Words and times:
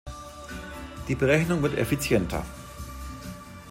Die 1.07 1.13
Berechnung 1.13 1.61
wird 1.61 1.77
effizienter. 1.77 2.43